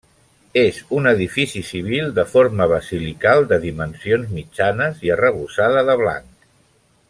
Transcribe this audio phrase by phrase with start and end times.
[0.59, 6.51] És un edifici civil de forma basilical de dimensions mitjanes i arrebossada de blanc.